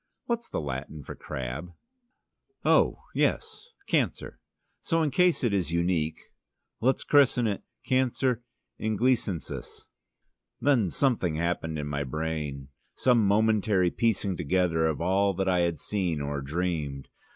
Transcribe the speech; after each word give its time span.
What's 0.25 0.49
the 0.49 0.59
Latin 0.59 1.03
for 1.03 1.13
crab?" 1.13 1.73
"Oh, 2.65 3.03
yes, 3.13 3.67
Cancer. 3.85 4.39
So 4.81 5.03
in 5.03 5.11
case 5.11 5.43
it 5.43 5.53
is 5.53 5.71
unique, 5.71 6.19
let's 6.79 7.03
christen 7.03 7.45
it: 7.45 7.61
'Cancer 7.85 8.41
Inglisensis.'" 8.79 9.85
Then 10.59 10.89
something 10.89 11.35
happened 11.35 11.77
in 11.77 11.85
my 11.85 12.03
brain, 12.03 12.69
some 12.95 13.23
momentary 13.27 13.91
piecing 13.91 14.37
together 14.37 14.87
of 14.87 15.01
all 15.01 15.35
that 15.35 15.47
I 15.47 15.59
had 15.59 15.77
seen 15.79 16.19
or 16.19 16.41
dreamed. 16.41 17.07